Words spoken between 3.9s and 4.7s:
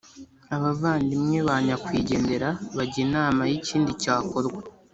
cyakorwa.